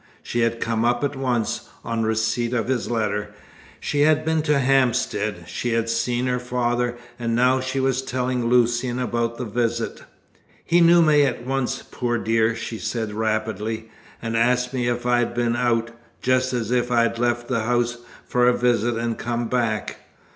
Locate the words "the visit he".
9.37-10.81